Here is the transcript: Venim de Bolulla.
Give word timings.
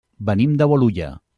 Venim 0.29 0.55
de 0.61 0.69
Bolulla. 0.73 1.11